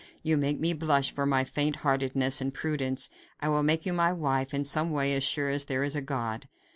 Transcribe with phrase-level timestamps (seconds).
[0.23, 3.07] You make me blush for my faint heartedness and prudence.
[3.39, 6.01] I will make you my wife in some way as sure as there is a
[6.01, 6.47] God."